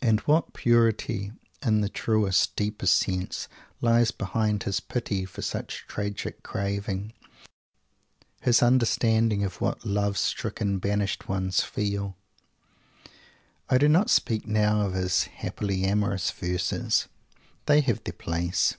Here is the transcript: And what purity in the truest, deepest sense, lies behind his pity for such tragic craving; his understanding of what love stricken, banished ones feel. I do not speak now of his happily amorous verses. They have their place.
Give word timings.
And 0.00 0.20
what 0.20 0.52
purity 0.54 1.32
in 1.66 1.80
the 1.80 1.88
truest, 1.88 2.54
deepest 2.54 2.96
sense, 2.96 3.48
lies 3.80 4.12
behind 4.12 4.62
his 4.62 4.78
pity 4.78 5.24
for 5.24 5.42
such 5.42 5.84
tragic 5.88 6.44
craving; 6.44 7.12
his 8.40 8.62
understanding 8.62 9.42
of 9.42 9.60
what 9.60 9.84
love 9.84 10.16
stricken, 10.16 10.78
banished 10.78 11.28
ones 11.28 11.60
feel. 11.60 12.16
I 13.68 13.78
do 13.78 13.88
not 13.88 14.10
speak 14.10 14.46
now 14.46 14.82
of 14.82 14.94
his 14.94 15.24
happily 15.24 15.82
amorous 15.82 16.30
verses. 16.30 17.08
They 17.66 17.80
have 17.80 18.04
their 18.04 18.12
place. 18.12 18.76